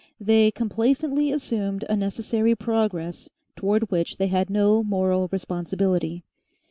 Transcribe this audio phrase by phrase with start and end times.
[0.19, 6.23] They complacently assumed a necessary progress towards which they had no moral responsibility.